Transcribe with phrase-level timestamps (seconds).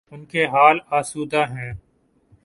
[0.11, 1.73] ان کے حال آسودہ ہیں۔